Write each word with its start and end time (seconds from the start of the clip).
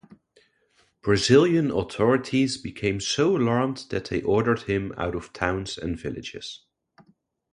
Brazilian 1.03 1.69
authorities 1.69 2.57
became 2.57 2.99
so 2.99 3.37
alarmed 3.37 3.85
that 3.91 4.05
they 4.05 4.23
ordered 4.23 4.63
him 4.63 4.91
out 4.97 5.13
of 5.13 5.31
towns 5.31 5.77
and 5.77 5.95
villages. 5.99 6.65